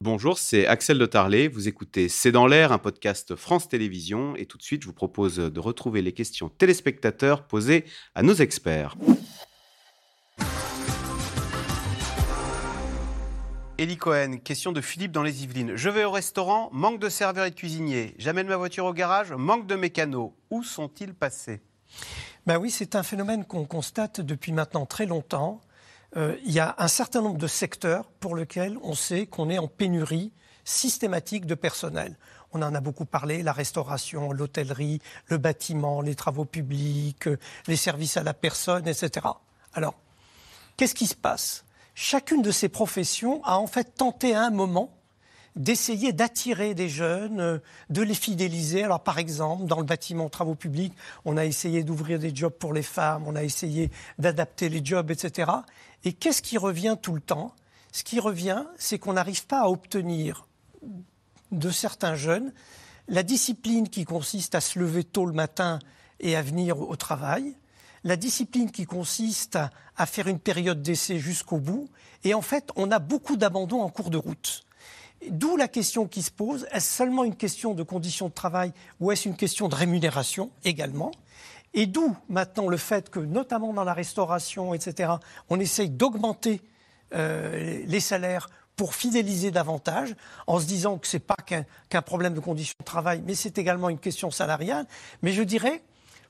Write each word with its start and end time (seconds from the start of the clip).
Bonjour, 0.00 0.38
c'est 0.38 0.64
Axel 0.68 0.96
de 0.96 1.06
Tarlet. 1.06 1.48
Vous 1.48 1.66
écoutez 1.66 2.08
C'est 2.08 2.30
dans 2.30 2.46
l'air, 2.46 2.70
un 2.70 2.78
podcast 2.78 3.34
France 3.34 3.68
Télévisions. 3.68 4.36
Et 4.36 4.46
tout 4.46 4.56
de 4.56 4.62
suite, 4.62 4.82
je 4.82 4.86
vous 4.86 4.92
propose 4.92 5.38
de 5.38 5.60
retrouver 5.60 6.02
les 6.02 6.12
questions 6.12 6.48
téléspectateurs 6.48 7.42
posées 7.48 7.84
à 8.14 8.22
nos 8.22 8.34
experts. 8.34 8.94
Elie 13.80 13.96
Cohen, 13.96 14.38
question 14.38 14.70
de 14.70 14.80
Philippe 14.80 15.10
dans 15.10 15.24
les 15.24 15.42
Yvelines. 15.42 15.74
Je 15.74 15.90
vais 15.90 16.04
au 16.04 16.12
restaurant, 16.12 16.70
manque 16.72 17.00
de 17.00 17.08
serveurs 17.08 17.46
et 17.46 17.50
de 17.50 17.56
cuisiniers. 17.56 18.14
J'amène 18.18 18.46
ma 18.46 18.56
voiture 18.56 18.84
au 18.84 18.92
garage, 18.92 19.32
manque 19.32 19.66
de 19.66 19.74
mécanos. 19.74 20.30
Où 20.50 20.62
sont-ils 20.62 21.12
passés? 21.12 21.60
Ben 22.46 22.58
oui, 22.58 22.70
c'est 22.70 22.94
un 22.94 23.02
phénomène 23.02 23.44
qu'on 23.44 23.64
constate 23.64 24.20
depuis 24.20 24.52
maintenant 24.52 24.86
très 24.86 25.06
longtemps. 25.06 25.60
Euh, 26.16 26.36
il 26.44 26.52
y 26.52 26.60
a 26.60 26.74
un 26.78 26.88
certain 26.88 27.20
nombre 27.20 27.38
de 27.38 27.46
secteurs 27.46 28.06
pour 28.20 28.34
lesquels 28.34 28.78
on 28.82 28.94
sait 28.94 29.26
qu'on 29.26 29.50
est 29.50 29.58
en 29.58 29.68
pénurie 29.68 30.32
systématique 30.64 31.46
de 31.46 31.54
personnel. 31.54 32.16
On 32.52 32.62
en 32.62 32.74
a 32.74 32.80
beaucoup 32.80 33.04
parlé, 33.04 33.42
la 33.42 33.52
restauration, 33.52 34.32
l'hôtellerie, 34.32 35.00
le 35.26 35.36
bâtiment, 35.36 36.00
les 36.00 36.14
travaux 36.14 36.46
publics, 36.46 37.28
euh, 37.28 37.38
les 37.66 37.76
services 37.76 38.16
à 38.16 38.22
la 38.22 38.34
personne, 38.34 38.88
etc. 38.88 39.26
Alors, 39.74 39.94
qu'est-ce 40.76 40.94
qui 40.94 41.06
se 41.06 41.14
passe? 41.14 41.64
Chacune 41.94 42.42
de 42.42 42.50
ces 42.50 42.68
professions 42.68 43.42
a 43.44 43.58
en 43.58 43.66
fait 43.66 43.94
tenté 43.96 44.34
à 44.34 44.44
un 44.44 44.50
moment 44.50 44.97
d'essayer 45.58 46.12
d'attirer 46.14 46.74
des 46.74 46.88
jeunes, 46.88 47.40
euh, 47.40 47.58
de 47.90 48.00
les 48.00 48.14
fidéliser. 48.14 48.84
Alors 48.84 49.02
par 49.02 49.18
exemple, 49.18 49.66
dans 49.66 49.78
le 49.78 49.84
bâtiment 49.84 50.30
travaux 50.30 50.54
publics, 50.54 50.94
on 51.26 51.36
a 51.36 51.44
essayé 51.44 51.84
d'ouvrir 51.84 52.18
des 52.18 52.34
jobs 52.34 52.52
pour 52.52 52.72
les 52.72 52.82
femmes, 52.82 53.24
on 53.26 53.36
a 53.36 53.42
essayé 53.42 53.90
d'adapter 54.18 54.70
les 54.70 54.82
jobs, 54.82 55.10
etc. 55.10 55.50
Et 56.04 56.14
qu'est-ce 56.14 56.40
qui 56.40 56.56
revient 56.56 56.96
tout 57.00 57.12
le 57.12 57.20
temps? 57.20 57.54
Ce 57.92 58.02
qui 58.04 58.20
revient, 58.20 58.64
c'est 58.78 58.98
qu'on 58.98 59.12
n'arrive 59.12 59.46
pas 59.46 59.60
à 59.62 59.68
obtenir 59.68 60.46
de 61.52 61.70
certains 61.70 62.14
jeunes 62.14 62.52
la 63.08 63.22
discipline 63.22 63.88
qui 63.88 64.04
consiste 64.04 64.54
à 64.54 64.60
se 64.60 64.78
lever 64.78 65.02
tôt 65.02 65.26
le 65.26 65.32
matin 65.32 65.78
et 66.20 66.36
à 66.36 66.42
venir 66.42 66.78
au 66.78 66.96
travail, 66.96 67.56
la 68.04 68.16
discipline 68.16 68.70
qui 68.70 68.84
consiste 68.84 69.58
à, 69.96 70.06
faire 70.06 70.28
une 70.28 70.38
période 70.38 70.82
d'essai 70.82 71.18
jusqu'au 71.18 71.58
bout, 71.58 71.88
et 72.24 72.34
en 72.34 72.42
fait, 72.42 72.70
on 72.76 72.90
a 72.90 72.98
beaucoup 72.98 73.36
d'abandon 73.36 73.80
en 73.80 73.88
cours 73.88 74.10
de 74.10 74.18
route. 74.18 74.64
D'où 75.30 75.56
la 75.56 75.68
question 75.68 76.06
qui 76.06 76.22
se 76.22 76.30
pose, 76.30 76.66
est-ce 76.70 76.96
seulement 76.96 77.24
une 77.24 77.34
question 77.34 77.74
de 77.74 77.82
conditions 77.82 78.28
de 78.28 78.34
travail 78.34 78.72
ou 79.00 79.10
est-ce 79.10 79.28
une 79.28 79.36
question 79.36 79.68
de 79.68 79.74
rémunération 79.74 80.50
également? 80.64 81.10
Et 81.74 81.86
d'où 81.86 82.16
maintenant 82.28 82.68
le 82.68 82.76
fait 82.76 83.10
que, 83.10 83.20
notamment 83.20 83.72
dans 83.72 83.84
la 83.84 83.94
restauration, 83.94 84.74
etc., 84.74 85.12
on 85.50 85.60
essaye 85.60 85.90
d'augmenter 85.90 86.62
euh, 87.14 87.82
les 87.86 88.00
salaires 88.00 88.48
pour 88.76 88.94
fidéliser 88.94 89.50
davantage, 89.50 90.14
en 90.46 90.60
se 90.60 90.66
disant 90.66 90.98
que 90.98 91.08
ce 91.08 91.16
n'est 91.16 91.22
pas 91.22 91.36
qu'un 91.44 92.02
problème 92.02 92.32
de 92.32 92.40
conditions 92.40 92.76
de 92.78 92.84
travail, 92.84 93.22
mais 93.26 93.34
c'est 93.34 93.58
également 93.58 93.88
une 93.88 93.98
question 93.98 94.30
salariale. 94.30 94.86
Mais 95.22 95.32
je 95.32 95.42
dirais, 95.42 95.82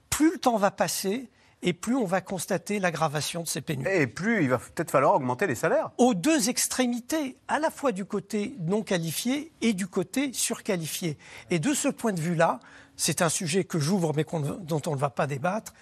plus 0.08 0.32
le 0.32 0.38
temps 0.38 0.56
va 0.56 0.70
passer, 0.70 1.28
et 1.62 1.72
plus 1.72 1.96
on 1.96 2.04
va 2.04 2.20
constater 2.20 2.78
l'aggravation 2.78 3.42
de 3.42 3.48
ces 3.48 3.60
pénuries. 3.60 3.90
Et 3.94 4.06
plus 4.06 4.42
il 4.42 4.50
va 4.50 4.58
peut-être 4.58 4.90
falloir 4.90 5.14
augmenter 5.14 5.46
les 5.46 5.54
salaires. 5.54 5.90
Aux 5.98 6.14
deux 6.14 6.48
extrémités, 6.48 7.36
à 7.48 7.58
la 7.58 7.70
fois 7.70 7.92
du 7.92 8.04
côté 8.04 8.54
non 8.60 8.82
qualifié 8.82 9.52
et 9.60 9.72
du 9.72 9.86
côté 9.86 10.32
surqualifié. 10.32 11.18
Et 11.50 11.58
de 11.58 11.74
ce 11.74 11.88
point 11.88 12.12
de 12.12 12.20
vue-là, 12.20 12.60
c'est 12.96 13.22
un 13.22 13.28
sujet 13.28 13.64
que 13.64 13.78
j'ouvre 13.78 14.12
mais 14.14 14.24
dont 14.60 14.82
on 14.86 14.94
ne 14.94 15.00
va 15.00 15.10
pas 15.10 15.26
débattre. 15.26 15.72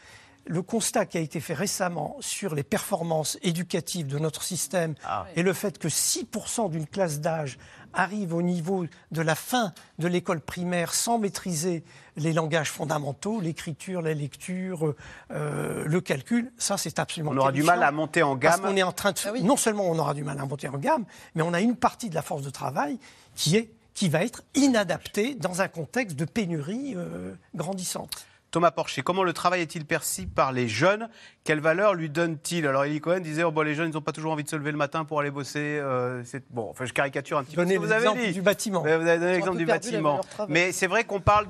Le 0.46 0.62
constat 0.62 1.06
qui 1.06 1.18
a 1.18 1.20
été 1.20 1.40
fait 1.40 1.54
récemment 1.54 2.16
sur 2.20 2.54
les 2.54 2.62
performances 2.62 3.36
éducatives 3.42 4.06
de 4.06 4.18
notre 4.18 4.42
système 4.42 4.94
ah. 5.04 5.26
et 5.34 5.42
le 5.42 5.52
fait 5.52 5.78
que 5.78 5.88
6% 5.88 6.70
d'une 6.70 6.86
classe 6.86 7.20
d'âge 7.20 7.58
arrive 7.96 8.34
au 8.34 8.42
niveau 8.42 8.86
de 9.10 9.22
la 9.22 9.34
fin 9.34 9.72
de 9.98 10.06
l'école 10.06 10.40
primaire 10.40 10.94
sans 10.94 11.18
maîtriser 11.18 11.82
les 12.16 12.32
langages 12.32 12.70
fondamentaux, 12.70 13.40
l'écriture, 13.40 14.02
la 14.02 14.14
lecture, 14.14 14.94
euh, 15.30 15.84
le 15.84 16.00
calcul, 16.00 16.52
ça 16.58 16.76
c'est 16.76 16.98
absolument. 16.98 17.32
On 17.32 17.38
aura 17.38 17.52
du 17.52 17.62
mal 17.62 17.82
à 17.82 17.90
monter 17.90 18.22
en 18.22 18.36
gamme. 18.36 18.60
Parce 18.60 18.74
est 18.76 18.82
en 18.82 18.92
train 18.92 19.12
de. 19.12 19.18
Ah 19.24 19.32
non 19.42 19.56
seulement 19.56 19.84
on 19.84 19.98
aura 19.98 20.14
du 20.14 20.22
mal 20.22 20.38
à 20.38 20.44
monter 20.44 20.68
en 20.68 20.78
gamme, 20.78 21.04
mais 21.34 21.42
on 21.42 21.52
a 21.54 21.60
une 21.60 21.76
partie 21.76 22.10
de 22.10 22.14
la 22.14 22.22
force 22.22 22.42
de 22.42 22.50
travail 22.50 22.98
qui 23.34 23.56
est 23.56 23.70
qui 23.94 24.10
va 24.10 24.22
être 24.22 24.42
inadaptée 24.54 25.34
dans 25.34 25.62
un 25.62 25.68
contexte 25.68 26.16
de 26.16 26.26
pénurie 26.26 26.92
euh, 26.94 27.34
grandissante. 27.54 28.26
Thomas 28.56 28.70
Porcher, 28.70 29.02
comment 29.02 29.22
le 29.22 29.34
travail 29.34 29.60
est-il 29.60 29.84
perçu 29.84 30.26
par 30.26 30.50
les 30.50 30.66
jeunes? 30.66 31.10
Quelle 31.44 31.60
valeur 31.60 31.92
lui 31.92 32.08
donne-t-il? 32.08 32.66
Alors, 32.66 32.84
Elie 32.84 33.02
Cohen 33.02 33.20
disait 33.20 33.42
oh, 33.42 33.50
bon, 33.50 33.60
les 33.60 33.74
jeunes, 33.74 33.90
ils 33.90 33.92
n'ont 33.92 34.00
pas 34.00 34.12
toujours 34.12 34.32
envie 34.32 34.44
de 34.44 34.48
se 34.48 34.56
lever 34.56 34.70
le 34.70 34.78
matin 34.78 35.04
pour 35.04 35.20
aller 35.20 35.30
bosser. 35.30 35.78
Euh, 35.78 36.22
bon, 36.48 36.70
enfin, 36.70 36.86
je 36.86 36.94
caricature 36.94 37.36
un 37.36 37.44
petit 37.44 37.54
peu 37.54 37.66
ce 37.66 37.74
que 37.74 37.78
vous 37.78 37.92
avez 37.92 38.08
dit. 38.14 38.32
du 38.32 38.40
bâtiment. 38.40 38.80
vous 38.80 38.88
avez 38.88 39.18
donné 39.18 39.32
l'exemple 39.32 39.58
du 39.58 39.66
bâtiment. 39.66 40.22
Mais 40.48 40.72
c'est 40.72 40.86
vrai 40.86 41.04
qu'on 41.04 41.20
parle 41.20 41.48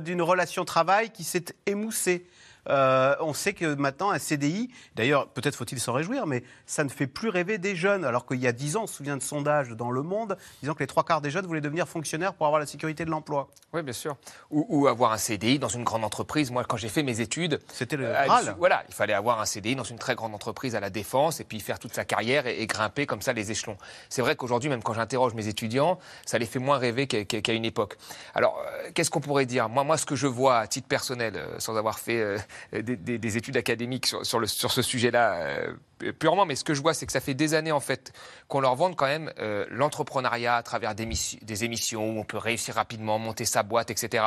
d'une 0.00 0.22
relation 0.22 0.64
travail 0.64 1.10
qui 1.10 1.24
s'est 1.24 1.46
émoussée. 1.66 2.24
Euh, 2.68 3.14
on 3.20 3.34
sait 3.34 3.52
que 3.52 3.74
maintenant, 3.74 4.10
un 4.10 4.18
CDI, 4.18 4.70
d'ailleurs, 4.94 5.28
peut-être 5.28 5.56
faut-il 5.56 5.80
s'en 5.80 5.92
réjouir, 5.92 6.26
mais 6.26 6.42
ça 6.66 6.84
ne 6.84 6.88
fait 6.88 7.06
plus 7.06 7.28
rêver 7.28 7.58
des 7.58 7.76
jeunes. 7.76 8.04
Alors 8.04 8.26
qu'il 8.26 8.40
y 8.40 8.46
a 8.46 8.52
dix 8.52 8.76
ans, 8.76 8.84
on 8.84 8.86
se 8.86 8.94
souvient 8.94 9.16
de 9.16 9.22
sondages 9.22 9.70
dans 9.70 9.90
Le 9.90 10.02
Monde 10.02 10.36
disant 10.60 10.74
que 10.74 10.80
les 10.80 10.86
trois 10.86 11.04
quarts 11.04 11.20
des 11.20 11.30
jeunes 11.30 11.46
voulaient 11.46 11.60
devenir 11.60 11.88
fonctionnaires 11.88 12.34
pour 12.34 12.46
avoir 12.46 12.60
la 12.60 12.66
sécurité 12.66 13.04
de 13.04 13.10
l'emploi. 13.10 13.48
Oui, 13.72 13.82
bien 13.82 13.92
sûr. 13.92 14.16
Ou, 14.50 14.86
avoir 14.86 15.12
un 15.12 15.18
CDI 15.18 15.58
dans 15.58 15.68
une 15.68 15.84
grande 15.84 16.04
entreprise. 16.04 16.50
Moi, 16.50 16.64
quand 16.64 16.76
j'ai 16.76 16.88
fait 16.88 17.02
mes 17.02 17.20
études. 17.20 17.60
C'était 17.72 17.96
le 17.96 18.06
euh, 18.06 18.52
Voilà, 18.58 18.84
il 18.88 18.94
fallait 18.94 19.12
avoir 19.12 19.40
un 19.40 19.46
CDI 19.46 19.76
dans 19.76 19.84
une 19.84 19.98
très 19.98 20.14
grande 20.14 20.34
entreprise 20.34 20.74
à 20.74 20.80
la 20.80 20.90
défense 20.90 21.40
et 21.40 21.44
puis 21.44 21.60
faire 21.60 21.78
toute 21.78 21.94
sa 21.94 22.04
carrière 22.04 22.46
et, 22.46 22.66
grimper 22.66 23.06
comme 23.06 23.22
ça 23.22 23.32
les 23.32 23.50
échelons. 23.50 23.76
C'est 24.08 24.22
vrai 24.22 24.36
qu'aujourd'hui, 24.36 24.70
même 24.70 24.82
quand 24.82 24.94
j'interroge 24.94 25.34
mes 25.34 25.48
étudiants, 25.48 25.98
ça 26.24 26.38
les 26.38 26.46
fait 26.46 26.58
moins 26.58 26.78
rêver 26.78 27.06
qu'à 27.06 27.52
une 27.52 27.64
époque. 27.64 27.96
Alors, 28.34 28.58
euh, 28.58 28.90
qu'est-ce 28.94 29.10
qu'on 29.10 29.20
pourrait 29.20 29.46
dire? 29.46 29.68
Moi, 29.68 29.84
moi, 29.84 29.96
ce 29.96 30.06
que 30.06 30.16
je 30.16 30.26
vois 30.26 30.58
à 30.58 30.66
titre 30.66 30.88
personnel, 30.88 31.40
sans 31.58 31.76
avoir 31.76 31.98
fait 31.98 32.36
des 32.72 32.96
des, 32.96 33.36
études 33.36 33.56
académiques 33.56 34.06
sur, 34.06 34.48
sur 34.48 34.72
ce 34.72 34.82
sujet-là 34.82 35.34
euh, 35.34 35.72
purement, 36.12 36.46
mais 36.46 36.56
ce 36.56 36.64
que 36.64 36.74
je 36.74 36.82
vois, 36.82 36.94
c'est 36.94 37.06
que 37.06 37.12
ça 37.12 37.20
fait 37.20 37.34
des 37.34 37.54
années 37.54 37.72
en 37.72 37.80
fait 37.80 38.12
qu'on 38.48 38.60
leur 38.60 38.74
vende 38.74 38.96
quand 38.96 39.06
même 39.06 39.32
euh, 39.38 39.66
l'entrepreneuriat 39.70 40.56
à 40.56 40.62
travers 40.62 40.94
des, 40.94 41.08
des, 41.42 41.64
émissions 41.64 42.10
où 42.10 42.18
on 42.20 42.24
peut 42.24 42.38
réussir 42.38 42.74
rapidement, 42.74 43.18
monter 43.18 43.44
sa 43.44 43.62
boîte, 43.62 43.90
etc. 43.90 44.24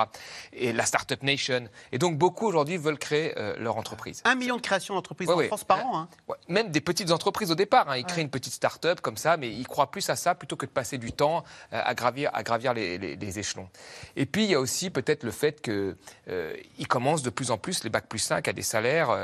Et 0.53 0.73
la 0.73 0.85
Startup 0.85 1.21
Nation. 1.23 1.67
Et 1.91 1.99
donc 1.99 2.17
beaucoup 2.17 2.47
aujourd'hui 2.47 2.77
veulent 2.77 2.97
créer 2.97 3.38
euh, 3.38 3.55
leur 3.59 3.77
entreprise. 3.77 4.21
Un 4.25 4.35
million 4.35 4.57
de 4.57 4.61
créations 4.61 4.95
d'entreprises 4.95 5.29
en 5.29 5.39
France 5.39 5.63
par 5.63 5.85
an. 5.85 5.99
Hein. 5.99 6.35
Même 6.47 6.69
des 6.69 6.81
petites 6.81 7.11
entreprises 7.11 7.51
au 7.51 7.55
départ. 7.55 7.89
Hein. 7.89 7.97
Ils 7.97 8.05
créent 8.05 8.21
une 8.21 8.29
petite 8.29 8.53
start-up 8.53 9.01
comme 9.01 9.17
ça, 9.17 9.38
mais 9.38 9.49
ils 9.49 9.67
croient 9.67 9.91
plus 9.91 10.09
à 10.09 10.15
ça 10.15 10.35
plutôt 10.35 10.55
que 10.55 10.65
de 10.65 10.71
passer 10.71 10.97
du 10.97 11.11
temps 11.11 11.44
à 11.71 11.94
gravir, 11.94 12.31
à 12.33 12.44
gravir 12.44 12.73
les, 12.73 12.97
les, 12.97 13.39
échelons. 13.39 13.69
Et 14.15 14.25
puis 14.25 14.45
il 14.45 14.51
y 14.51 14.55
a 14.55 14.59
aussi 14.59 14.89
peut-être 14.89 15.23
le 15.23 15.31
fait 15.31 15.61
qu'ils 15.61 16.88
commencent 16.88 17.23
de 17.23 17.29
plus 17.29 17.51
en 17.51 17.57
plus 17.57 17.83
les 17.83 17.89
bacs 17.89 18.07
plus 18.07 18.19
5 18.19 18.47
à 18.47 18.53
des 18.53 18.61
salaires 18.61 19.15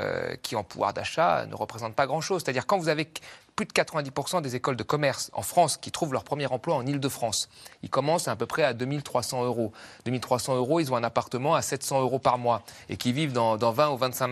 qui 0.42 0.56
en 0.56 0.62
pouvoir 0.62 0.92
d'achat 0.92 1.46
ne 1.46 1.54
représentent 1.54 1.96
pas 1.96 2.06
grand-chose. 2.06 2.43
C'est-à-dire 2.44 2.66
quand 2.66 2.78
vous 2.78 2.88
avez 2.88 3.08
plus 3.56 3.66
de 3.66 3.72
90% 3.72 4.42
des 4.42 4.56
écoles 4.56 4.76
de 4.76 4.82
commerce 4.82 5.30
en 5.32 5.42
France 5.42 5.76
qui 5.76 5.92
trouvent 5.92 6.12
leur 6.12 6.24
premier 6.24 6.46
emploi 6.46 6.74
en 6.74 6.84
Ile-de-France. 6.84 7.48
Ils 7.82 7.90
commencent 7.90 8.26
à 8.26 8.34
peu 8.34 8.46
près 8.46 8.64
à 8.64 8.74
2300 8.74 9.44
euros. 9.44 9.72
2300 10.06 10.56
euros, 10.56 10.80
ils 10.80 10.92
ont 10.92 10.96
un 10.96 11.04
appartement 11.04 11.54
à 11.54 11.62
700 11.62 12.00
euros 12.00 12.18
par 12.18 12.38
mois 12.38 12.62
et 12.88 12.96
qui 12.96 13.12
vivent 13.12 13.32
dans, 13.32 13.56
20 13.56 13.90
ou 13.90 13.96
25 13.96 14.26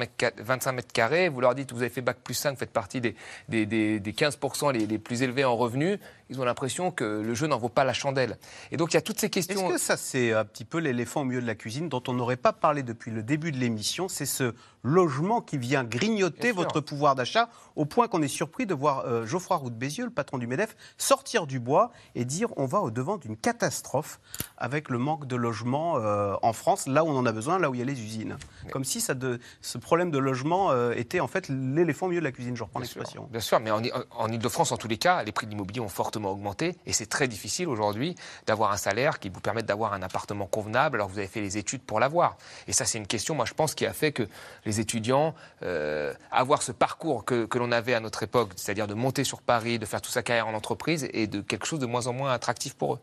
mètres, 0.72 0.92
carrés. 0.92 1.28
Vous 1.28 1.40
leur 1.40 1.54
dites, 1.54 1.72
vous 1.72 1.82
avez 1.82 1.90
fait 1.90 2.00
bac 2.00 2.18
plus 2.22 2.34
5, 2.34 2.52
vous 2.52 2.58
faites 2.58 2.72
partie 2.72 3.00
des, 3.00 3.14
15% 3.50 4.72
les, 4.72 4.86
les, 4.86 4.98
plus 4.98 5.22
élevés 5.22 5.44
en 5.44 5.56
revenus. 5.56 5.98
Ils 6.28 6.40
ont 6.40 6.44
l'impression 6.44 6.90
que 6.90 7.04
le 7.04 7.34
jeu 7.34 7.46
n'en 7.46 7.58
vaut 7.58 7.68
pas 7.68 7.84
la 7.84 7.92
chandelle. 7.92 8.38
Et 8.72 8.76
donc 8.76 8.92
il 8.92 8.94
y 8.94 8.98
a 8.98 9.02
toutes 9.02 9.20
ces 9.20 9.30
questions. 9.30 9.66
Est-ce 9.66 9.74
que 9.74 9.78
ça, 9.78 9.96
c'est 9.96 10.32
un 10.32 10.44
petit 10.44 10.64
peu 10.64 10.78
l'éléphant 10.78 11.20
au 11.20 11.24
milieu 11.24 11.42
de 11.42 11.46
la 11.46 11.54
cuisine 11.54 11.88
dont 11.88 12.02
on 12.08 12.12
n'aurait 12.12 12.36
pas 12.36 12.52
parlé 12.52 12.82
depuis 12.82 13.10
le 13.10 13.22
début 13.22 13.52
de 13.52 13.58
l'émission? 13.58 14.08
C'est 14.08 14.26
ce 14.26 14.54
logement 14.82 15.40
qui 15.40 15.58
vient 15.58 15.84
grignoter 15.84 16.52
votre 16.52 16.80
pouvoir 16.80 17.14
d'achat 17.14 17.48
au 17.76 17.84
point 17.84 18.08
qu'on 18.08 18.22
est 18.22 18.28
surpris 18.28 18.66
de 18.66 18.74
voir 18.74 19.04
euh, 19.06 19.26
Geoffroy 19.26 19.56
Roux 19.56 19.70
de 19.70 19.74
Bézieux, 19.74 20.04
le 20.04 20.10
patron 20.10 20.38
du 20.38 20.46
MEDEF, 20.46 20.76
sortir 20.98 21.46
du 21.46 21.60
bois 21.60 21.92
et 22.14 22.24
dire 22.24 22.48
on 22.56 22.66
va 22.66 22.80
au-devant 22.80 23.16
d'une 23.16 23.36
catastrophe 23.36 24.20
avec 24.58 24.88
le 24.88 24.98
manque 24.98 25.26
de 25.26 25.36
logement 25.36 25.96
euh, 25.96 26.34
en 26.42 26.52
France, 26.52 26.86
là 26.86 27.04
où 27.04 27.08
on 27.08 27.16
en 27.16 27.26
a 27.26 27.32
besoin, 27.32 27.58
là 27.58 27.70
où 27.70 27.74
il 27.74 27.78
y 27.78 27.82
a 27.82 27.84
les 27.84 28.00
usines. 28.00 28.36
Comme 28.70 28.84
si 28.84 29.00
ça 29.00 29.14
de, 29.14 29.40
ce 29.60 29.78
problème 29.78 30.10
de 30.10 30.18
logement 30.18 30.70
euh, 30.70 30.92
était 30.92 31.20
en 31.20 31.28
fait 31.28 31.48
l'éléphant 31.48 32.06
au 32.06 32.08
milieu 32.10 32.20
de 32.20 32.26
la 32.26 32.32
cuisine, 32.32 32.56
je 32.56 32.62
reprends 32.62 32.80
l'expression. 32.80 33.28
Bien 33.30 33.40
sûr, 33.40 33.60
mais 33.60 33.70
en, 33.70 33.82
en 34.10 34.28
Ile-de-France, 34.28 34.72
en 34.72 34.76
tous 34.76 34.88
les 34.88 34.98
cas, 34.98 35.22
les 35.22 35.32
prix 35.32 35.46
de 35.46 35.50
l'immobilier 35.50 35.80
ont 35.80 35.88
fortement 35.88 36.30
augmenté 36.30 36.76
et 36.86 36.92
c'est 36.92 37.06
très 37.06 37.28
difficile 37.28 37.68
aujourd'hui 37.68 38.14
d'avoir 38.46 38.72
un 38.72 38.76
salaire 38.76 39.18
qui 39.18 39.28
vous 39.28 39.40
permette 39.40 39.66
d'avoir 39.66 39.92
un 39.92 40.02
appartement 40.02 40.46
convenable 40.46 40.96
alors 40.96 41.08
que 41.08 41.12
vous 41.12 41.18
avez 41.18 41.28
fait 41.28 41.40
les 41.40 41.58
études 41.58 41.82
pour 41.82 42.00
l'avoir. 42.00 42.36
Et 42.66 42.72
ça, 42.72 42.84
c'est 42.84 42.98
une 42.98 43.06
question, 43.06 43.34
moi, 43.34 43.44
je 43.44 43.54
pense, 43.54 43.74
qui 43.74 43.86
a 43.86 43.92
fait 43.92 44.12
que 44.12 44.24
les 44.64 44.71
étudiants, 44.80 45.34
euh, 45.62 46.12
avoir 46.30 46.62
ce 46.62 46.72
parcours 46.72 47.24
que, 47.24 47.44
que 47.46 47.58
l'on 47.58 47.72
avait 47.72 47.94
à 47.94 48.00
notre 48.00 48.22
époque, 48.22 48.52
c'est-à-dire 48.56 48.86
de 48.86 48.94
monter 48.94 49.24
sur 49.24 49.42
Paris, 49.42 49.78
de 49.78 49.86
faire 49.86 50.00
toute 50.00 50.12
sa 50.12 50.22
carrière 50.22 50.48
en 50.48 50.54
entreprise, 50.54 51.08
et 51.12 51.26
de 51.26 51.40
quelque 51.40 51.66
chose 51.66 51.80
de 51.80 51.86
moins 51.86 52.06
en 52.06 52.12
moins 52.12 52.32
attractif 52.32 52.74
pour 52.74 52.94
eux. 52.94 52.98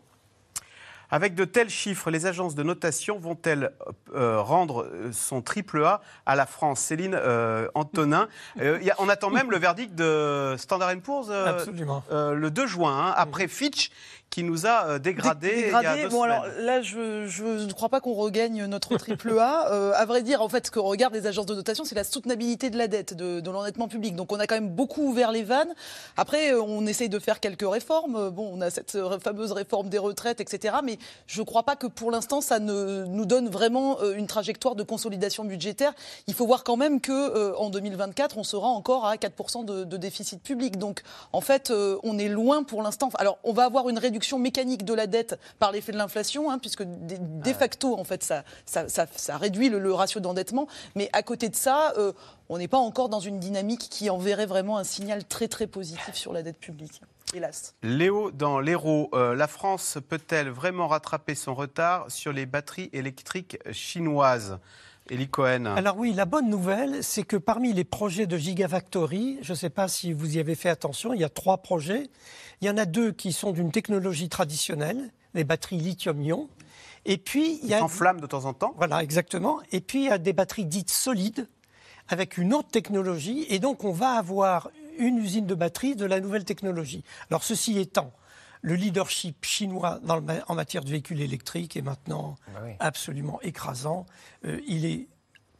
Avec 1.10 1.34
de 1.34 1.44
tels 1.44 1.70
chiffres, 1.70 2.10
les 2.10 2.26
agences 2.26 2.54
de 2.54 2.62
notation 2.62 3.18
vont-elles 3.18 3.72
euh, 4.14 4.40
rendre 4.40 4.88
son 5.12 5.42
triple 5.42 5.84
A 5.84 6.00
à 6.26 6.36
la 6.36 6.46
France? 6.46 6.80
Céline 6.80 7.18
Antonin, 7.74 8.28
on 8.98 9.08
attend 9.08 9.30
même 9.30 9.50
le 9.50 9.58
verdict 9.58 9.94
de 9.94 10.54
Standard 10.58 10.96
Poor's 11.02 11.30
le 11.30 12.48
2 12.48 12.66
juin, 12.66 13.08
hein, 13.08 13.14
après 13.16 13.48
Fitch 13.48 13.90
qui 14.30 14.44
nous 14.44 14.66
a 14.66 14.86
euh, 14.86 14.98
dégradé. 14.98 15.72
bon, 16.10 16.22
alors 16.22 16.46
là, 16.58 16.80
je, 16.80 17.66
ne 17.66 17.72
crois 17.72 17.88
pas 17.88 18.00
qu'on 18.00 18.14
regagne 18.14 18.64
notre 18.66 18.96
triple 18.96 19.38
A. 19.38 19.50
Euh, 19.70 19.92
à 19.94 20.04
vrai 20.04 20.22
dire, 20.22 20.42
en 20.42 20.48
fait, 20.48 20.66
ce 20.66 20.70
que 20.70 20.78
regardent 20.78 21.14
les 21.14 21.26
agences 21.26 21.46
de 21.46 21.54
notation, 21.54 21.84
c'est 21.84 21.94
la 21.94 22.04
soutenabilité 22.04 22.70
de 22.70 22.78
la 22.78 22.88
dette, 22.88 23.14
de, 23.14 23.40
de 23.40 23.50
l'endettement 23.50 23.88
public. 23.88 24.16
Donc, 24.16 24.32
on 24.32 24.40
a 24.40 24.46
quand 24.46 24.54
même 24.54 24.70
beaucoup 24.70 25.02
ouvert 25.02 25.32
les 25.32 25.42
vannes. 25.42 25.72
Après, 26.16 26.52
euh, 26.52 26.62
on 26.62 26.86
essaye 26.86 27.08
de 27.08 27.18
faire 27.18 27.40
quelques 27.40 27.68
réformes. 27.68 28.30
Bon, 28.30 28.50
on 28.54 28.60
a 28.60 28.70
cette 28.70 28.98
fameuse 29.22 29.52
réforme 29.52 29.88
des 29.88 29.98
retraites, 29.98 30.40
etc. 30.40 30.76
Mais 30.82 30.98
je 31.26 31.40
ne 31.40 31.46
crois 31.46 31.62
pas 31.62 31.76
que 31.76 31.86
pour 31.86 32.10
l'instant, 32.10 32.40
ça 32.40 32.58
ne, 32.58 33.04
nous 33.04 33.26
donne 33.26 33.48
vraiment 33.48 34.02
une 34.02 34.26
trajectoire 34.26 34.74
de 34.74 34.82
consolidation 34.82 35.44
budgétaire. 35.44 35.92
Il 36.26 36.34
faut 36.34 36.46
voir 36.46 36.64
quand 36.64 36.76
même 36.76 37.00
que 37.00 37.54
en 37.56 37.70
2024, 37.70 38.38
on 38.38 38.44
sera 38.44 38.68
encore 38.68 39.06
à 39.06 39.16
4% 39.16 39.64
de, 39.64 39.84
de, 39.84 39.96
déficit 39.96 40.42
public. 40.42 40.78
Donc, 40.78 41.02
en 41.32 41.40
fait, 41.40 41.72
on 42.02 42.18
est 42.18 42.28
loin 42.28 42.62
pour 42.62 42.82
l'instant. 42.82 43.10
Alors, 43.14 43.38
on 43.44 43.52
va 43.52 43.64
avoir 43.64 43.88
une 43.88 43.98
réduction 43.98 44.38
mécanique 44.38 44.84
de 44.84 44.94
la 44.94 45.06
dette 45.06 45.38
par 45.58 45.72
l'effet 45.72 45.92
de 45.92 45.98
l'inflation, 45.98 46.50
hein, 46.50 46.58
puisque 46.58 46.82
de, 46.82 47.52
facto, 47.52 47.98
en 47.98 48.04
fait, 48.04 48.22
ça, 48.22 48.44
ça, 48.66 49.36
réduit 49.36 49.68
le, 49.68 49.92
ratio 49.92 50.20
d'endettement. 50.20 50.66
Mais 50.94 51.10
à 51.12 51.22
côté 51.22 51.48
de 51.48 51.56
ça, 51.56 51.92
euh, 51.98 52.12
on 52.48 52.58
n'est 52.58 52.68
pas 52.68 52.78
encore 52.78 53.08
dans 53.08 53.20
une 53.20 53.38
dynamique 53.38 53.88
qui 53.90 54.10
enverrait 54.10 54.46
vraiment 54.46 54.78
un 54.78 54.84
signal 54.84 55.24
très 55.24 55.48
très 55.48 55.66
positif 55.66 56.14
sur 56.14 56.32
la 56.32 56.42
dette 56.42 56.58
publique. 56.58 57.00
Hélas. 57.34 57.74
Léo, 57.82 58.30
dans 58.30 58.60
l'Hérault, 58.60 59.08
euh, 59.12 59.34
la 59.34 59.46
France 59.46 59.98
peut-elle 60.08 60.48
vraiment 60.48 60.88
rattraper 60.88 61.34
son 61.34 61.54
retard 61.54 62.10
sur 62.10 62.32
les 62.32 62.46
batteries 62.46 62.90
électriques 62.92 63.58
chinoises? 63.72 64.58
Eli 65.08 65.28
Cohen. 65.28 65.66
Alors 65.66 65.96
oui, 65.98 66.12
la 66.12 66.24
bonne 66.24 66.48
nouvelle, 66.48 67.02
c'est 67.02 67.24
que 67.24 67.36
parmi 67.36 67.72
les 67.72 67.84
projets 67.84 68.26
de 68.26 68.36
Gigafactory, 68.36 69.38
je 69.42 69.52
ne 69.52 69.56
sais 69.56 69.70
pas 69.70 69.88
si 69.88 70.12
vous 70.12 70.36
y 70.36 70.38
avez 70.38 70.54
fait 70.54 70.68
attention, 70.68 71.12
il 71.12 71.20
y 71.20 71.24
a 71.24 71.28
trois 71.28 71.58
projets. 71.58 72.10
Il 72.60 72.68
y 72.68 72.70
en 72.70 72.76
a 72.76 72.84
deux 72.84 73.10
qui 73.10 73.32
sont 73.32 73.50
d'une 73.52 73.72
technologie 73.72 74.28
traditionnelle, 74.28 75.10
les 75.34 75.42
batteries 75.42 75.78
lithium-ion. 75.78 76.48
Et 77.06 77.16
puis 77.16 77.58
il 77.62 77.68
y 77.68 77.74
a 77.74 77.80
s'enflamment 77.80 78.20
de 78.20 78.26
temps 78.26 78.44
en 78.44 78.52
temps. 78.52 78.74
Voilà, 78.76 79.02
exactement. 79.02 79.60
Et 79.72 79.80
puis 79.80 80.00
il 80.00 80.04
y 80.06 80.10
a 80.10 80.18
des 80.18 80.32
batteries 80.32 80.66
dites 80.66 80.90
solides 80.90 81.48
avec 82.08 82.38
une 82.38 82.54
autre 82.54 82.68
technologie. 82.68 83.46
Et 83.48 83.58
donc 83.58 83.82
on 83.84 83.92
va 83.92 84.10
avoir 84.10 84.70
une 85.00 85.18
usine 85.18 85.46
de 85.46 85.54
batteries 85.54 85.96
de 85.96 86.04
la 86.04 86.20
nouvelle 86.20 86.44
technologie. 86.44 87.02
Alors 87.30 87.42
ceci 87.42 87.78
étant, 87.78 88.12
le 88.62 88.74
leadership 88.74 89.44
chinois 89.44 90.00
en 90.46 90.54
matière 90.54 90.84
de 90.84 90.90
véhicules 90.90 91.20
électriques 91.20 91.76
est 91.76 91.82
maintenant 91.82 92.36
bah 92.52 92.60
absolument 92.78 93.40
écrasant. 93.40 94.06
Euh, 94.44 94.60
il 94.68 94.84
est 94.84 95.08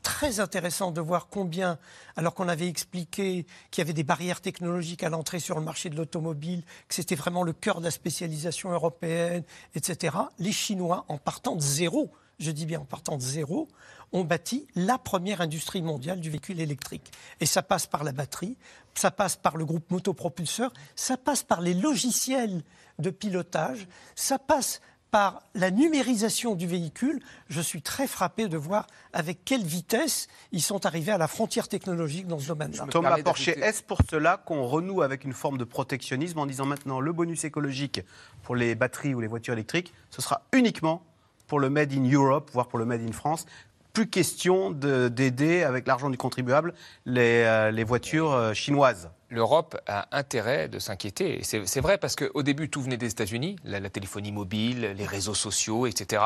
très 0.02 0.40
intéressant 0.40 0.92
de 0.92 1.00
voir 1.00 1.28
combien, 1.28 1.78
alors 2.16 2.34
qu'on 2.34 2.48
avait 2.48 2.68
expliqué 2.68 3.46
qu'il 3.70 3.82
y 3.82 3.84
avait 3.84 3.92
des 3.92 4.04
barrières 4.04 4.40
technologiques 4.40 5.02
à 5.02 5.08
l'entrée 5.08 5.40
sur 5.40 5.58
le 5.58 5.64
marché 5.64 5.90
de 5.90 5.96
l'automobile, 5.96 6.62
que 6.88 6.94
c'était 6.94 7.14
vraiment 7.14 7.42
le 7.42 7.52
cœur 7.52 7.80
de 7.80 7.86
la 7.86 7.90
spécialisation 7.90 8.70
européenne, 8.70 9.44
etc., 9.74 10.16
les 10.38 10.52
Chinois, 10.52 11.04
en 11.08 11.18
partant 11.18 11.56
de 11.56 11.60
zéro, 11.60 12.10
je 12.40 12.50
dis 12.50 12.66
bien 12.66 12.80
en 12.80 12.84
partant 12.84 13.16
de 13.16 13.22
zéro, 13.22 13.68
ont 14.12 14.24
bâti 14.24 14.66
la 14.74 14.98
première 14.98 15.40
industrie 15.40 15.82
mondiale 15.82 16.20
du 16.20 16.30
véhicule 16.30 16.60
électrique. 16.60 17.12
Et 17.40 17.46
ça 17.46 17.62
passe 17.62 17.86
par 17.86 18.02
la 18.02 18.12
batterie, 18.12 18.56
ça 18.94 19.10
passe 19.10 19.36
par 19.36 19.56
le 19.56 19.64
groupe 19.64 19.90
motopropulseur, 19.90 20.72
ça 20.96 21.16
passe 21.16 21.42
par 21.42 21.60
les 21.60 21.74
logiciels 21.74 22.62
de 22.98 23.10
pilotage, 23.10 23.86
ça 24.16 24.38
passe 24.38 24.80
par 25.10 25.42
la 25.54 25.70
numérisation 25.70 26.54
du 26.54 26.66
véhicule, 26.66 27.20
je 27.48 27.60
suis 27.60 27.82
très 27.82 28.06
frappé 28.06 28.46
de 28.46 28.56
voir 28.56 28.86
avec 29.12 29.44
quelle 29.44 29.64
vitesse 29.64 30.28
ils 30.52 30.62
sont 30.62 30.86
arrivés 30.86 31.10
à 31.10 31.18
la 31.18 31.26
frontière 31.26 31.66
technologique 31.66 32.28
dans 32.28 32.38
ce 32.38 32.46
domaine-là. 32.46 32.86
Thomas 32.90 33.20
Porcher, 33.22 33.58
est-ce 33.58 33.82
pour 33.82 33.98
cela 34.08 34.36
qu'on 34.36 34.64
renoue 34.64 35.02
avec 35.02 35.24
une 35.24 35.32
forme 35.32 35.58
de 35.58 35.64
protectionnisme 35.64 36.38
en 36.38 36.46
disant 36.46 36.64
maintenant 36.64 37.00
le 37.00 37.12
bonus 37.12 37.44
écologique 37.44 38.02
pour 38.44 38.54
les 38.54 38.76
batteries 38.76 39.14
ou 39.14 39.20
les 39.20 39.26
voitures 39.26 39.54
électriques, 39.54 39.92
ce 40.10 40.22
sera 40.22 40.42
uniquement 40.52 41.02
pour 41.50 41.58
le 41.58 41.68
Made 41.68 41.92
in 41.92 42.08
Europe, 42.08 42.48
voire 42.52 42.68
pour 42.68 42.78
le 42.78 42.84
Made 42.86 43.02
in 43.02 43.10
France 43.12 43.44
plus 43.92 44.08
question 44.08 44.70
d'aider 44.70 45.64
avec 45.64 45.88
l'argent 45.88 46.08
du 46.08 46.16
contribuable 46.16 46.74
les, 47.06 47.42
euh, 47.44 47.84
voitures 47.84 48.32
euh, 48.32 48.54
chinoises 48.54 49.10
l'Europe 49.30 49.80
a 49.86 50.08
intérêt 50.16 50.68
de 50.68 50.78
s'inquiéter. 50.78 51.40
C'est 51.42 51.80
vrai 51.80 51.98
parce 51.98 52.16
qu'au 52.16 52.42
début, 52.42 52.68
tout 52.68 52.82
venait 52.82 52.96
des 52.96 53.10
États-Unis, 53.10 53.56
la, 53.64 53.88
téléphonie 53.88 54.32
mobile, 54.32 54.94
les 54.96 55.06
réseaux 55.06 55.34
sociaux, 55.34 55.86
etc., 55.86 56.22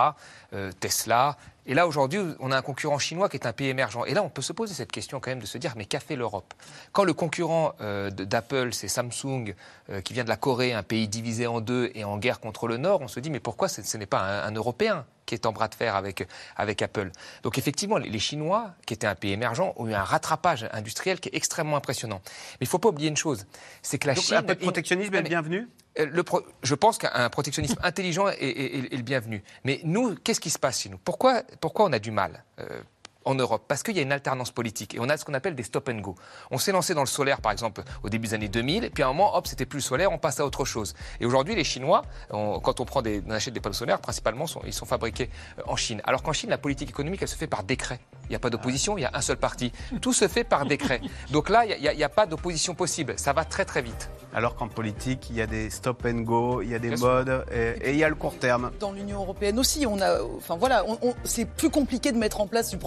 euh, 0.54 0.72
Tesla. 0.80 1.36
Et 1.66 1.74
là, 1.74 1.86
aujourd'hui, 1.86 2.20
on 2.40 2.52
a 2.52 2.58
un 2.58 2.62
concurrent 2.62 2.98
chinois 2.98 3.28
qui 3.28 3.36
est 3.36 3.46
un 3.46 3.52
pays 3.52 3.68
émergent. 3.68 4.04
Et 4.06 4.12
là, 4.12 4.22
on 4.22 4.28
peut 4.28 4.42
se 4.42 4.52
poser 4.52 4.74
cette 4.74 4.92
question 4.92 5.18
quand 5.20 5.30
même 5.30 5.40
de 5.40 5.46
se 5.46 5.56
dire, 5.56 5.72
mais 5.76 5.86
qu'a 5.86 6.00
fait 6.00 6.16
l'Europe? 6.16 6.52
Quand 6.92 7.04
le 7.04 7.14
concurrent 7.14 7.74
euh, 7.80 8.10
d'Apple, 8.10 8.72
c'est 8.72 8.88
Samsung, 8.88 9.54
euh, 9.90 10.00
qui 10.02 10.12
vient 10.12 10.24
de 10.24 10.28
la 10.28 10.36
Corée, 10.36 10.74
un 10.74 10.82
pays 10.82 11.08
divisé 11.08 11.46
en 11.46 11.60
deux 11.60 11.90
et 11.94 12.04
en 12.04 12.18
guerre 12.18 12.40
contre 12.40 12.68
le 12.68 12.76
Nord, 12.76 13.00
on 13.00 13.08
se 13.08 13.18
dit, 13.18 13.30
mais 13.30 13.40
pourquoi 13.40 13.68
ce 13.68 13.96
n'est 13.96 14.06
pas 14.06 14.44
un, 14.44 14.52
Européen 14.52 15.06
qui 15.26 15.34
est 15.34 15.46
en 15.46 15.52
bras 15.52 15.68
de 15.68 15.74
fer 15.74 15.96
avec, 15.96 16.28
avec 16.56 16.82
Apple? 16.82 17.10
Donc 17.42 17.56
effectivement, 17.56 17.96
les 17.96 18.18
Chinois, 18.18 18.72
qui 18.86 18.92
étaient 18.92 19.06
un 19.06 19.14
pays 19.14 19.32
émergent, 19.32 19.72
ont 19.76 19.86
eu 19.86 19.94
un 19.94 20.04
rattrapage 20.04 20.68
industriel 20.72 21.18
qui 21.18 21.30
est 21.30 21.34
extrêmement 21.34 21.76
impressionnant. 21.76 22.20
Mais 22.24 22.58
il 22.62 22.64
ne 22.64 22.70
faut 22.70 22.78
pas 22.78 22.90
oublier 22.90 23.08
une 23.08 23.16
chose, 23.16 23.46
c'est 23.80 23.98
que 23.98 24.06
la 24.06 24.14
Chine... 24.14 24.36
Un 24.36 24.42
peu 24.42 24.54
de 24.54 24.60
protectionnisme 24.60 25.14
est, 25.14 25.22
bienvenu? 25.22 25.68
Euh, 25.98 26.22
je 26.62 26.74
pense 26.74 26.98
qu'un 26.98 27.28
protectionnisme 27.30 27.78
intelligent 27.82 28.28
est, 28.28 28.92
le 28.92 29.02
bienvenu. 29.02 29.42
Mais 29.64 29.80
nous, 29.84 30.14
qu'est-ce 30.16 30.40
qui 30.40 30.50
se 30.50 30.58
passe 30.58 30.80
chez 30.80 30.88
nous? 30.88 30.98
Pourquoi, 30.98 31.42
pourquoi 31.60 31.86
on 31.86 31.92
a 31.92 31.98
du 31.98 32.10
mal? 32.10 32.44
Euh, 32.60 32.80
en 33.24 33.34
Europe 33.34 33.64
Parce 33.68 33.82
qu'il 33.82 33.96
y 33.96 33.98
a 33.98 34.02
une 34.02 34.12
alternance 34.12 34.50
politique 34.50 34.94
et 34.94 35.00
on 35.00 35.08
a 35.08 35.16
ce 35.16 35.24
qu'on 35.24 35.34
appelle 35.34 35.54
des 35.54 35.62
stop 35.62 35.88
and 35.88 35.98
go. 35.98 36.14
On 36.50 36.58
s'est 36.58 36.72
lancé 36.72 36.94
dans 36.94 37.02
le 37.02 37.06
solaire, 37.06 37.40
par 37.40 37.52
exemple, 37.52 37.82
au 38.02 38.08
début 38.08 38.28
des 38.28 38.34
années 38.34 38.48
2000, 38.48 38.84
et 38.84 38.90
puis 38.90 39.02
à 39.02 39.08
un 39.08 39.12
moment, 39.12 39.36
hop, 39.36 39.46
c'était 39.46 39.66
plus 39.66 39.78
le 39.78 39.82
solaire, 39.82 40.12
on 40.12 40.18
passe 40.18 40.40
à 40.40 40.46
autre 40.46 40.64
chose. 40.64 40.94
Et 41.20 41.26
aujourd'hui, 41.26 41.54
les 41.54 41.64
Chinois, 41.64 42.02
quand 42.30 42.80
on, 42.80 42.84
prend 42.84 43.02
des, 43.02 43.22
on 43.26 43.30
achète 43.30 43.54
des 43.54 43.60
panneaux 43.60 43.74
solaires, 43.74 44.00
principalement, 44.00 44.46
ils 44.66 44.72
sont 44.72 44.86
fabriqués 44.86 45.30
euh, 45.58 45.62
en 45.66 45.76
Chine. 45.76 46.00
Alors 46.04 46.22
qu'en 46.22 46.32
Chine, 46.32 46.50
la 46.50 46.58
politique 46.58 46.90
économique, 46.90 47.22
elle 47.22 47.28
se 47.28 47.36
fait 47.36 47.46
par 47.46 47.64
décret. 47.64 48.00
Il 48.24 48.30
n'y 48.30 48.36
a 48.36 48.38
pas 48.38 48.50
d'opposition, 48.50 48.96
il 48.96 49.02
y 49.02 49.04
a 49.04 49.10
un 49.12 49.20
seul 49.20 49.36
parti. 49.36 49.72
Tout 50.00 50.12
se 50.12 50.28
fait 50.28 50.44
par 50.44 50.66
décret. 50.66 51.00
Donc 51.30 51.48
là, 51.48 51.64
il 51.66 51.96
n'y 51.96 52.04
a, 52.04 52.08
pas 52.08 52.26
d'opposition 52.26 52.74
possible. 52.74 53.14
Ça 53.16 53.32
va 53.32 53.44
très 53.44 53.64
très 53.64 53.82
vite. 53.82 54.10
Alors 54.34 54.56
qu'en 54.56 54.68
politique, 54.68 55.28
il 55.30 55.36
y 55.36 55.42
a 55.42 55.46
des 55.46 55.70
stop 55.70 56.04
and 56.06 56.22
go, 56.22 56.62
il 56.62 56.70
y 56.70 56.74
a 56.74 56.78
des 56.78 56.96
modes 56.96 57.44
et, 57.52 57.90
il 57.90 57.96
y 57.96 58.04
a 58.04 58.08
le 58.08 58.14
court 58.14 58.36
terme. 58.38 58.70
Dans 58.80 58.92
l'Union 58.92 59.20
européenne 59.20 59.58
aussi, 59.58 59.86
on 59.86 60.00
a, 60.00 60.22
enfin 60.22 60.56
voilà, 60.56 60.84
c'est 61.24 61.44
plus 61.44 61.70
compliqué 61.70 62.12
de 62.12 62.18
mettre 62.18 62.40
en 62.40 62.46
place 62.46 62.70
du 62.70 62.78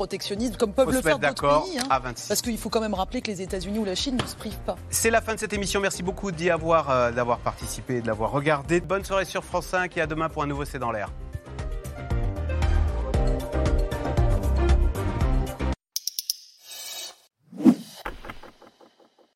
comme 0.57 0.74
peuvent 0.74 0.91
le 0.91 1.01
faire 1.01 1.19
d'autres 1.19 1.63
pays. 1.63 1.79
Hein. 1.79 2.01
parce 2.27 2.41
qu'il 2.41 2.57
faut 2.57 2.69
quand 2.69 2.81
même 2.81 2.94
rappeler 2.94 3.21
que 3.21 3.31
les 3.31 3.41
États-Unis 3.41 3.79
ou 3.79 3.85
la 3.85 3.95
Chine 3.95 4.18
ne 4.21 4.27
se 4.27 4.35
privent 4.35 4.59
pas. 4.65 4.75
C'est 4.89 5.09
la 5.09 5.21
fin 5.21 5.33
de 5.33 5.39
cette 5.39 5.53
émission. 5.53 5.79
Merci 5.79 6.03
beaucoup 6.03 6.31
d'y 6.31 6.50
avoir, 6.50 6.89
euh, 6.89 7.12
d'avoir 7.12 7.39
participé 7.39 7.97
et 7.97 8.01
de 8.01 8.07
l'avoir 8.07 8.31
regardé. 8.31 8.81
Bonne 8.81 9.03
soirée 9.03 9.25
sur 9.25 9.44
France 9.44 9.68
5 9.68 9.95
et 9.97 10.01
à 10.01 10.07
demain 10.07 10.29
pour 10.29 10.43
un 10.43 10.48
nouveau 10.48 10.65
C'est 10.65 10.79
dans 10.79 10.91
l'air. 10.91 11.10